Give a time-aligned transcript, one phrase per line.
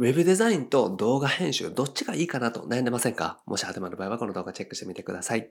[0.00, 3.42] ウェブデザインと動画編集、どっちがいいかなと悩んでませんか？
[3.44, 5.50] もし当てまる場合はこの動画チェックしてみてください。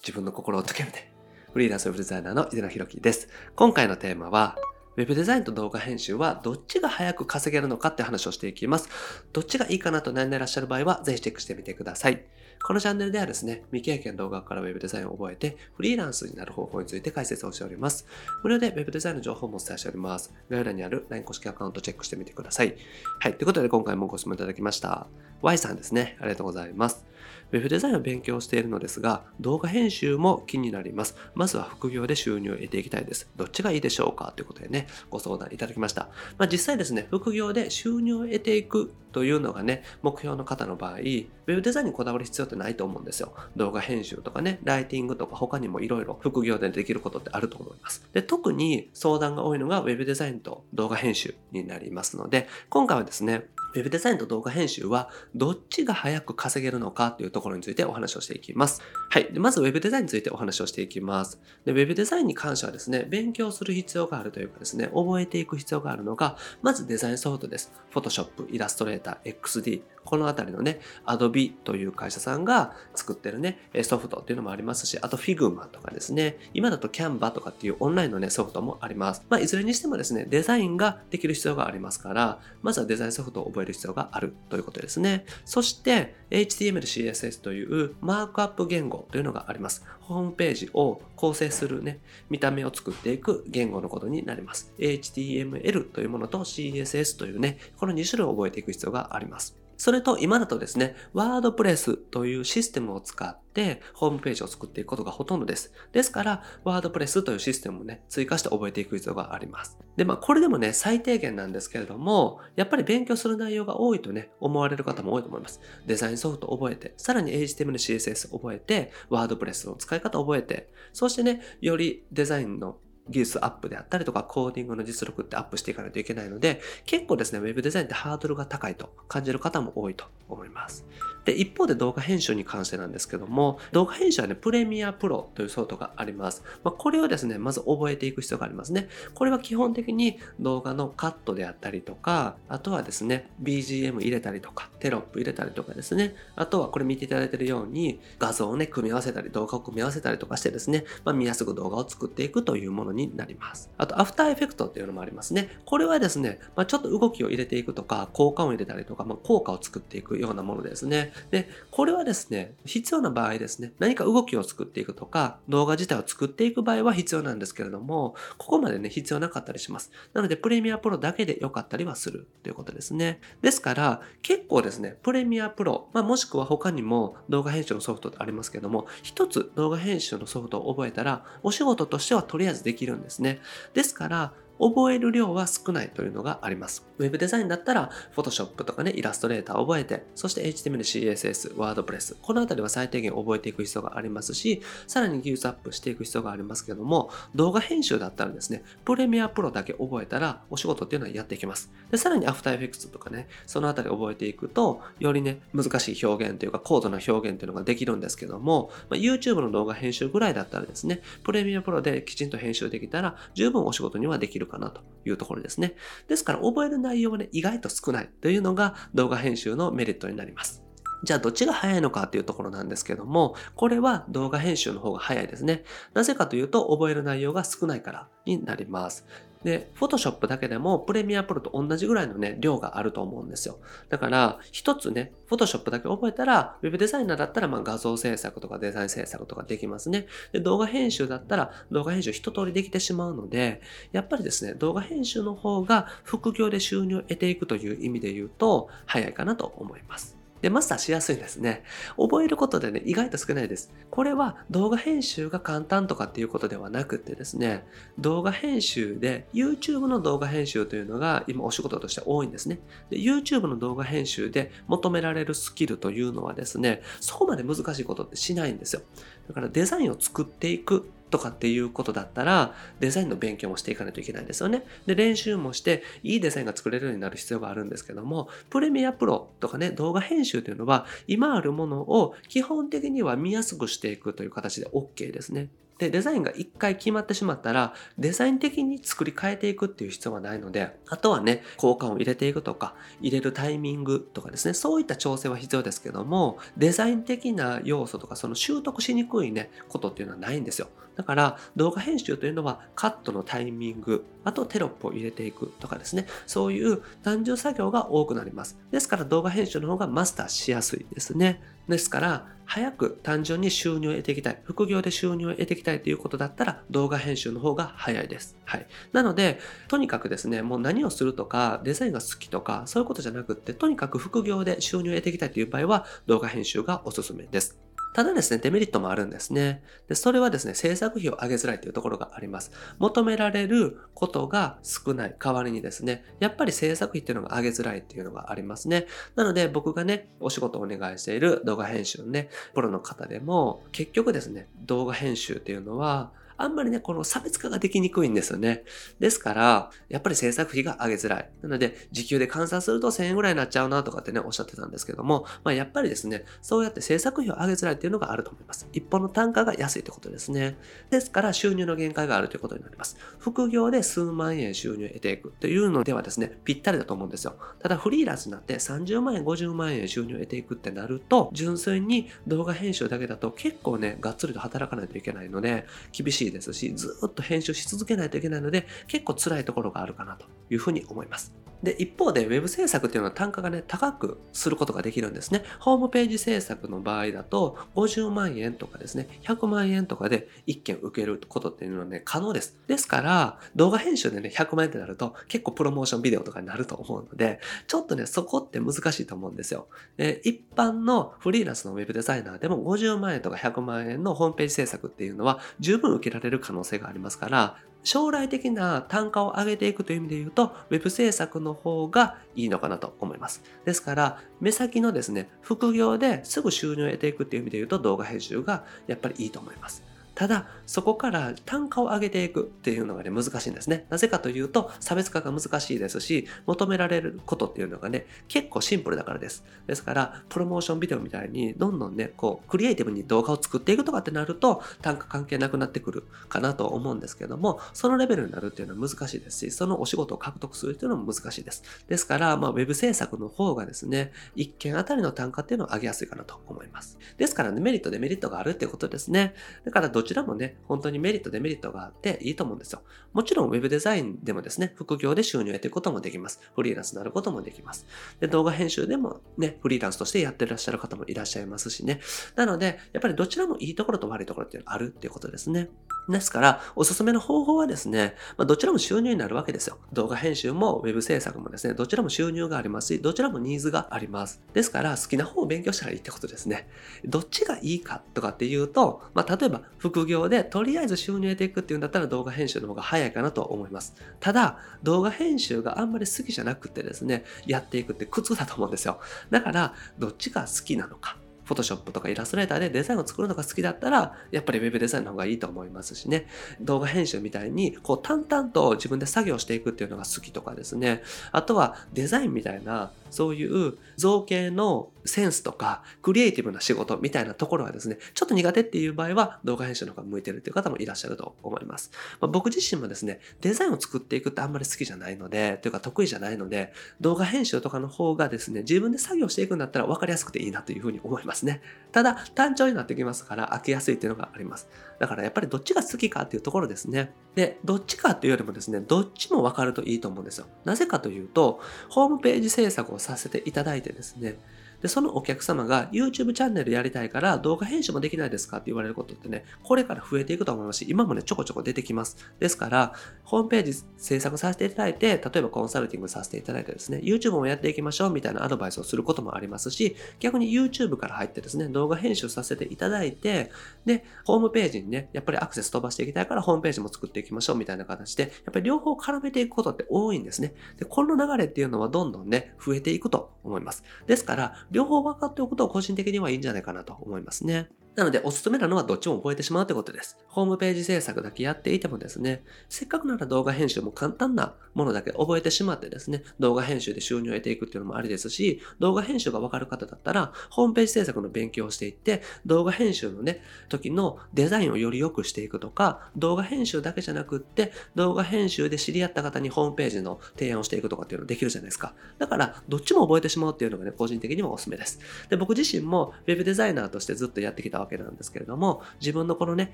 [0.00, 1.12] 自分の心を解けるね。
[1.52, 3.28] フリーランスウェブデザイナーの井出野弘樹です。
[3.54, 4.56] 今回のテーマは、
[4.96, 8.88] ウェブデザインと動画編集はどっちが早く稼げるのかって話をしていきます。
[9.34, 12.24] どっちがいいかなと悩んでいらっしゃる場合は、ぜひチェックしてみてください。
[12.64, 18.06] このチャンネルではですね、未経験動画から Web デザインを覚えて、フリーランスになる方法について解説をしております。
[18.44, 20.32] 無料で Web デザインの情報もお伝えしております。
[20.48, 22.76] 概要欄にある LINE 公式アカウントチェックしてみてください。
[23.18, 23.34] はい。
[23.34, 25.08] ということで今回もご質問いただきました。
[25.40, 26.16] Y さんですね。
[26.20, 27.04] ありがとうございます。
[27.50, 31.16] ウェブデザインを勉強しているのですが、動画編集も気になります。
[31.34, 33.28] まずは副業で収入を得ていきたいです。
[33.36, 34.32] どっちがいいでしょうか？
[34.36, 36.08] ということでね、ご相談いただきました。
[36.38, 43.32] まあ、実際ですね、副業で収入を得ていくというのがね、目標の方の場合、ウェブデザインにこだわる必要ってないと思うんですよ。
[43.56, 48.08] 動画編集とかね、ライティングとか他にもいろいろ副業でできることってあると思います。
[48.12, 58.82] で、特に相談が多いのがウェブデザインと動画編集になりますので、今回はですね、ウェブデザインと動画編集はどっちが早く稼げるのかというところについてお話をしていきます。
[59.10, 59.32] はい。
[59.32, 61.40] でまずウェブデザインについてお話をしていきます。
[61.64, 67.72] でウェブデザインに関してはですね、勉強する必要があるというかですね、覚えていく必要があるのが、まずデザインソフトです。
[67.92, 79.24] Photoshop、Illustrator、XD、このあたりのね、Adobe という会社さんが作ってるね、ソフトっていうのもありますし、あと Figma とかですね、今だと Canva とかっていうオンラインのね、ソフトもあります。
[79.28, 85.24] まあ、いずれにしてもですね、デザインができる必要がありますから、まずはデザインソフトを覚える必要があるということですね。
[85.44, 89.84] そして、HTML、CSS というマークアップ言語というのがあります。
[90.00, 94.72] ホームページを構成するね、見た目を作っていく言語のことになります。
[94.78, 99.56] HTML というものと CSS というね、この2種類を覚えていく必要があります。
[99.76, 105.72] それと今だとですね、ワードプレスというシステムを使ってホームページを作っていくことがほとんどです。
[105.92, 109.78] ですから、ワードプレスというシステムをね、追加して覚えていく必要があります。
[109.96, 115.60] で、まあ、これでもね、最低限なんですけれども、やっぱり勉強する内容が多いとね、思われる方も多いと思います。
[115.86, 122.78] デザインソフトを覚えて、さらに HTML、CSS 覚えて、ワードプレスの使い方を覚えて、そしてね、よりデザインの
[123.08, 130.84] 技術アップであったりとか、コーディングの実力ってアップしていかないといけないので、結構ですね、ウェブデザインってハードルが高いと感じる方も多いと思います。
[131.24, 136.42] で、一方で動画編集に関してなんですけども、動画編集はね、プレミアプロというソフトがあります。
[136.64, 138.88] まあ、これをですね、まず覚えていく必要がありますね。
[139.14, 153.70] これは基本的に動画のカットであったりとか、あとはですね、BGM 入れたりとか、テロップ入れたりとかですね、あとはこれ見ていただいているように、画像をね、組み合わせたり、動画を組み合わせたりとかしてですね、まあ、見やすく動画を作っていくというものになります。
[153.78, 155.50] あと、アフターエフェクトっていうのもありますね。
[155.64, 161.11] これはですね、まあ、ちょっと動きを入れていくとか、効果音を入れたりとか、まあ、効果を作っていくようなものですね。
[161.30, 169.90] で、これはですね、必要な場合ですね、何か動きを作っていくとか、動画自体を作っていく場合は必要なんですけれども、ここまでね、必要なかったりします。
[170.12, 173.20] なので、プレミアプロだけで良かったりはするということですね。
[173.40, 183.40] ですから、結構ですね、プレミアプロ、まあ、もしくは他にも動画編集のソフトってありますけども、一つ動画編集のソフトを覚えたら、お仕事としてはとりあえずできるんですね。
[183.74, 186.86] ですから、覚える量は少ないというのがあります。
[186.98, 201.72] ウェブデザインだったら、Photoshop とかね、イラストレーター覚えて、そして HTML、CSS、WordPress、このあたりは最低限覚えていく必要がありますし、さらに技術アップしていく必要がありますけども、動画編集だったらですね、プレミアプロだけ覚えたら、お仕事っていうのはやっていきます。
[201.90, 215.74] で、さらに After Effects とかね、そのあたり覚えていくと、よりね、難しい表現というか、高度な表現っていうのができるんですけども、まあ、YouTube の動画編集ぐらいだったらですね、プレミアプロできちんと編集できたら、十分お仕事にはできるかなというところですね。
[216.08, 220.61] ですから覚える内容はね、意外と少ないというのが動画編集のメリットになります。
[221.02, 225.64] じゃあどっちが早いのかっていうところなんですけども、これは動画編集の方が早いですね。
[225.94, 229.06] なぜかというと覚える内容が少ないからになります。
[229.44, 233.58] で、Photoshop だけでもプレミアプロと同じぐらいのね、量があると思うんですよ。
[233.88, 240.06] だから、一つね、Photoshop だけ覚えたら、Web デザイナーだったら、まあ画像制作とかデザイン制作とかできますね。
[240.32, 250.21] で、動画編集だったら、動画編集一通りできてしまうので、やっぱりですね、動画編集の方が副業で収入を得ていくという意味で言うと、早いかなと思います。
[250.42, 251.62] で、マスターしやすいですね。
[251.96, 253.72] 覚えることでね、意外と少ないです。
[253.90, 257.64] これは動画編集が簡単とかっていうことではなくてですね、
[257.98, 262.58] 動画編集で YouTube の動画編集というのが今お仕事として多いんですね。
[262.90, 268.82] で YouTube の動画編集で求められるスキルというのはですね、そこまで難しいことってしないんですよ。
[269.28, 274.64] だからデザインを作っていくとかっていうことだったら、デザインの勉強もしていかないといけないんですよね。
[274.86, 285.48] で、練習もして、いいデザインが作れるようになる必要があるんですけども、プレミアプロとかね、動画編集というのは、今あるものを基本的には見やすくしていくという形で OK ですね。
[285.82, 300.68] で、デザインが一回決まってしまったら、デザイン的に作り変えていくっていう必要はないので、あとはね、効果を入れていくとか、入れるタイミングとかですね、そういった調整は必要ですけども、デザイン的な要素とか、その習得しにくいね、ことっていうのはないんですよ。
[300.94, 308.58] だから動画編集というのはカットのタイミング、あとテロップを入れていくとかですね、そういう単純作業が多くなります。
[308.70, 311.42] ですから動画編集の方がマスターしやすいですね。
[311.68, 314.38] ですから、早く単純に収入を得ていきたい。
[314.44, 318.36] 副業で収入を得ていきたいということだったら動画編集の方が早いです。
[318.44, 318.66] はい。
[318.92, 319.38] なので、
[319.68, 327.61] とにかくですね、もう何をするとか、デザインが好きとか、そういうことじゃなくって、とにかく副業で収入を得ていきたいという場合は動画編集がおすすめです。
[327.94, 329.62] ただですね、デメリットもあるんですね。
[329.88, 332.50] で、それはですね、制作費を上げづらいというところがあります。
[332.78, 338.86] 求められることが少ない代わりにですね、やっぱり制作費っていうのが上げづらいっていうのがありますね。
[339.14, 348.64] なので僕がね、お仕事をお願いしている動画編集のね、プロの方でも、結局ですね、動画編集っていうのは、あんまりね、この差別化ができにくいんですよね。
[348.98, 351.30] ですから、やっぱり制作費が上げづらい。
[351.42, 358.66] なので、時給で換算すると1000円ぐらいになっちゃうなとかってね、おっしゃってたんですけども、まあ、やっぱりですね、そうやって制作費を上げづらいっていうのがあると思います。
[358.72, 360.56] 一本の単価が安いってことですね。
[360.90, 362.96] ですから、収入の限界があるということになります。
[363.18, 367.36] 副業で数万円収入を得ていくというのではですね、ぴったりだと思うんですよ。
[367.60, 381.41] ただ、フリーランスになって30万円、50万円収入を得ていくってなると、純粋に動画編集だけだと結構ね、がっつりと働かないといけないので、厳しいですし、ずっとと編集し続けないといけないので、結構辛いところがあるかなというふうに思います。
[381.62, 385.44] で、一方で Web 制作っていうのは単価がね、高くすることができるんですね。
[385.60, 392.58] ホームページ制作の場合だと、50万円とかですね、100万円とかで1件受けることっていうのはね、可能です。
[392.66, 399.68] ですから、動画編集でね、100万円ってなると、結構プロモーションビデオとかになると思うので、ちょっとね、そこって難しいと思うんですよ。
[399.96, 413.42] で一般のフリーランスの Web デザイナーでも50万円とか100万円のホームページ制作っていうのは十分受けられる可能性がありますから、将来的な単価を上げていくという意味で言うと、ウェブ制作の方がいいのかなと思います。
[413.64, 419.91] ですから、目先のですね、副業ですぐ収入を得ていくという意味で言うと、動画編集がやっぱりいいと思います。
[420.14, 423.86] ただ、そこから単価を上げていくっていうのがね、難しいんですね。
[423.88, 429.44] なぜかというと、差別化が難しいですし、求められることっていうのがね、結構シンプルだからです。
[429.66, 441.62] ですから、プロモーションビデオみたいに、どんどんね、こう、クリエイティブに動画を作っていくとかってなると、単価関係なくなってくるかなと思うんですけども、そのレベルになるっていうのは難しいですし、そのお仕事を獲得するっていうのも難しいです。
[441.88, 446.98] ですから、まあ、ウェブ制作の方がですね、1件あたりの単価っていうのを上げやすいかなと思います。
[447.18, 449.34] ですからね、メリット、デメリットがあるっていうことですね。
[449.64, 452.82] だから、どちらもね、本当にメリット、デメリットがあっていいと思うんですよ。
[453.12, 456.40] もちろん Web デザインでもですね、副業で収入を得ていくこともできます。
[456.54, 457.86] フリーランスになることもできます。
[458.20, 462.00] で、動画編集でもね、フリーランスとしてやってらっしゃる方もいらっしゃいますしね。
[462.36, 465.68] なので、やっぱりどちらもいいところと悪いところっていうのがあるっていうことですね。
[466.08, 469.78] ですから、おすすめの方法はですね、まあ、どちらも収入になるわけですよ。
[469.92, 474.42] 動画編集も Web 制作もですね、どちらも収入がありますし、どちらもニーズがあります。
[474.52, 476.68] ですから、好きな方を勉強したらいいってことですね。
[477.04, 483.94] どっちがいいかとかっていうと、まあ、例えば副業でとりあえず収入を得ていくっていうんだったら動画編集の方が早いかなと思います。
[484.20, 489.00] ただ、動画編集があんまり好きじゃなくてですね、やっていくって苦痛だと思うんですよ。
[489.30, 491.21] だから、どっちが好きなのか。
[491.52, 496.26] フォトショップとかイラストレーターでデザインを作るのが好きだったら、やっぱり Web デザインの方がいいと思いますしね。
[496.60, 501.02] 動画編集みたいに、こう淡々と自分で作業していくっていうのが好きとかですね。
[501.30, 511.90] あとはデザインみたいな、そういう造形のセンスとか、クリエイティブな仕事みたいなところはですね、ちょっと苦手っていう場合は動画編集の方が向いてるっていう方もいらっしゃると思います。
[512.20, 521.62] まあ、僕自身もですね、デザインを作っていくってあんまり好きじゃないので、というか得意じゃないので、動画編集とかの方がですね、自分で作業していくんだったら分かりやすくていいなというふうに思いますね。
[521.92, 524.68] ただ、単調になってきますから開けやすいっていうのがあります。
[524.98, 527.12] だからやっぱりどっちが好きかっていうところですね。
[527.34, 530.46] で、どっちかっていうよりもですね、どっちも分かるといいと思うんですよ。
[530.64, 534.38] なぜかというと、ホームページ制作をさせていただいてですね、
[534.82, 538.58] で、そのお客様が YouTube チャンネルやりたいから動画編集もできないですか？
[538.58, 542.16] って言われることってね、これから増えていくと思いますし、今もね、ちょこちょこ出てきます。
[542.38, 542.92] ですから、
[543.24, 553.50] ホームページ制作させていただいて、例えばコンサルティングさせていただいてですね、YouTube もやっていきましょうみたいなアドバイスをすることもありますし、逆に YouTube から入ってですね、動画編集させていただいて、
[553.84, 560.54] で、ホームページにね、やっぱりアクセス飛ばしていきたいからホームページも作っていきましょうみたいな形で、やっぱり両方絡めていくことって多いんですね。
[560.78, 563.84] で、この流れっていうのはどんどんね、増えていくと思います。
[564.06, 567.68] ですから、両方分かっておくと個人的にはいいんじゃないかなと思いますね。
[567.94, 570.16] なので、おすすめなのはどっちも覚えてしまうということです。
[570.28, 591.94] ホームページ制作だけやっていてもですね、せっかくなら動画編集も簡単なものだけ覚えてしまってですね、動画編集で収入を得ていくっていうのもありですし、動画編集がわかる方だったら、ホームページ制作の勉強をしていって、動画編集のね、時のデザインをより良くしていくとか、動画編集だけじゃなくって、動画編集で知り合った方にホームページの提案をしていくとかっていうのできるじゃないですか。
[592.18, 594.98] だから、どっちも覚えてしまうっていうのがね、個人的にもおすすめです。
[595.28, 599.72] で、僕自身も Web デザイナーとしてずっとやってきたわけなんですけれども、自分のこのね、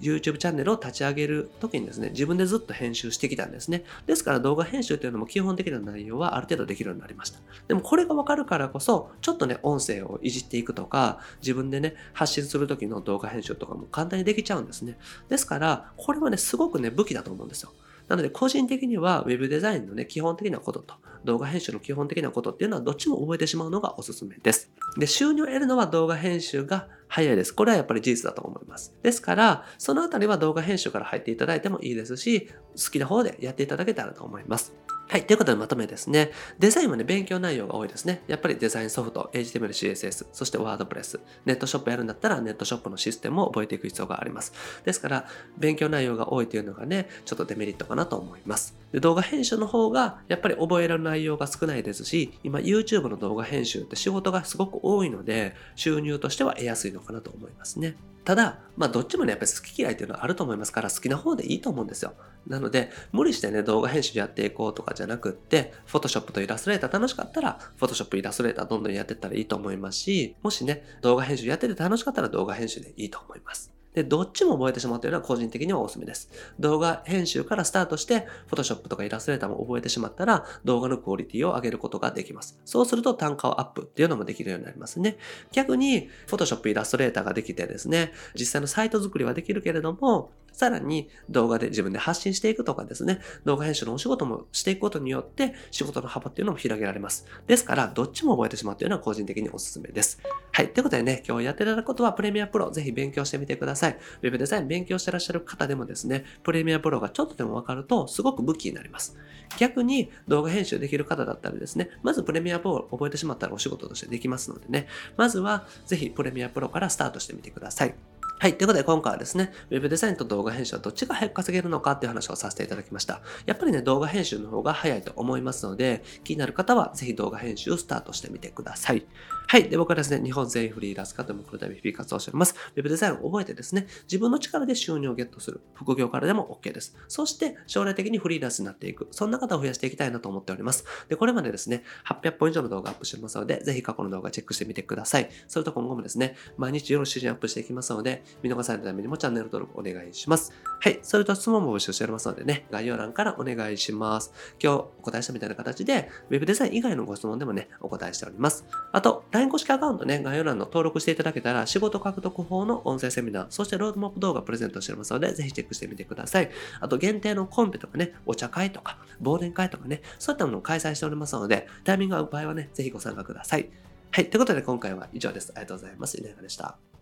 [0.00, 3.84] YouTube チャンネルを立ち上げる時にですね、自分でずっと編集してきたんですね。
[4.06, 7.38] ですから動画編集というのも基本的な内容はある程度できるようになりました。
[7.68, 14.98] でもこれがわかるからこそ、ちょっとね、音声をいじっていくとか、自分でね、発信する時の動画編集とかも簡単にできちゃうんですね。
[15.28, 17.72] ですから、これはね、すごくね、武器だと思うんですよ。
[18.08, 20.94] なので、個人的には Web デザインのね、基本的なことと、
[21.24, 24.70] 動画編集の基本的なことっていうのはどっちも覚えてしまうのがおすすめです。
[24.96, 27.52] で、収入を得るのは動画編集が早いです。
[27.52, 28.94] これはやっぱり事実だと思います。
[29.02, 34.74] ですから、そのあたりは動画編集から入っていただいてもいいですし、好きな方でやっていただけたらと思います。
[35.08, 35.26] はい。
[35.26, 36.32] ということでまとめですね。
[36.58, 38.22] デザインはね、勉強内容が多いですね。
[38.26, 41.20] やっぱりデザインソフト、HTML、CSS、そしてワードプレス。
[41.44, 44.52] ネットショップやるんだったらネットショップのシステムを覚えていく必要があります。
[44.84, 48.74] ですから、勉強内容が多いというのがね、ちょっとデメリットかなと思います。
[48.90, 57.94] で動画編集の方が、やっぱり覚えられる内容が少ないですし、今 YouTube の動画編集って仕事がすごく多いので、収入としては得やすいのかなと思いますね。
[58.26, 62.14] ただ、まあどっちもね、やっぱり好き嫌いっていうのはあると思いますから、好きな方でいいと思うんですよ。
[62.48, 73.75] なので、無理してね、動画編集やっていこうとかじゃなくって、フォトショップとイラストレーター楽しかったら、フォトショップイラストレーターどんどんやってったらいいと思いますし、もしね、動画編集やってて楽しかったら動画編集でいいと思います。
[73.96, 76.30] で、どっちも覚えてしまうというのは個人的にはおすすめです。
[76.60, 82.60] 動画編集からスタートして、Photoshop とかイラストレーターも覚えてしまったら、動画のクオリティを上げることができます。
[82.66, 85.16] そうすると単価をアップっていうのもできるようになりますね。
[85.50, 97.26] 逆に、Photoshop イラストレーターができてですね、実際のサイト作りはできるけれども、さらに動画で自分で発信していくとかですね、動画編集のお仕事もしていくことによって仕事の幅っていうのも広げられます。
[97.46, 100.18] ですから、どっちも覚えてしまうというのは個人的におすすめです。
[100.52, 100.72] はい。
[100.72, 103.98] ということでね、今日やっていただくことはプレミアプロぜひ勉強してみてください。
[104.22, 109.16] Web デザイン勉強してらっしゃる方でもですね、プレミアプロがちょっとでもわかるとすごく武器になります。
[109.58, 117.94] 逆に動画編集できる方だったらですね、まずプレミアプロを覚えてしまったらお仕事としてできますのでね、まずはぜひプレミアプロからスタートしてみてください。
[118.38, 118.58] はい。
[118.58, 123.22] ということで今回はですね、Web デザインと動画編集はどっちが早く稼げるのかっていう話をさせていただきました。
[123.46, 129.06] やっぱりね、動画編集の方が早いと思いますので、気になる方はぜひ動画編集をスタートしてみてください。
[129.48, 129.70] はい。
[129.70, 132.54] で、僕はですね、日本全員フリーランス化という目標で日々活動しております。
[132.74, 135.62] Web デザインを覚えてですね、自分の力で収入をゲットする。
[135.72, 136.94] 副業からでも OK です。
[137.08, 139.08] そして将来的にフリーランスになっていく。
[139.12, 140.84] そんな方を増やしていきたいなと思っております。
[141.08, 145.30] で、これまでですね、800本以上の動画アップしてますので、ぜひ過去の動画チェックしてみてください。
[145.48, 150.52] それと今後もですね、毎日夜7時にアップしていきますので、見逃さないためにもチャンネル登録お願いします。
[150.80, 150.98] はい。
[151.02, 154.32] それと質問も募集しておりますのでね、概要欄からお願いします。
[154.62, 158.64] 今日お答えしたみたいな形で、Web デザイン以外のご質問でもね、お答えしております。
[158.92, 166.50] あと、LINE 公式アカウントね、概要欄の登録していただけたら、仕事獲得法の音声セミナー、そしてロードマップ動画プレゼントしておりますので、ぜひチェックしてみてください。
[166.80, 173.70] あと、限定のコンペとかね、お茶会とか、忘年会とかね、そういったものを開催しておりますので、タイミングが合う場合はね、ぜひご参加ください。
[174.10, 174.30] はい。
[174.30, 175.52] ということで今回は以上です。
[175.54, 176.18] ありがとうございます。
[176.18, 176.95] 稲原でした。